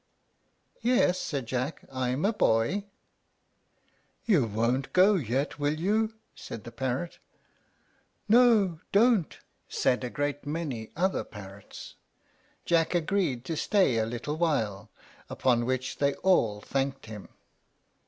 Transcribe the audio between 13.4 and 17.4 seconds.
to stay a little while, upon which they all thanked him.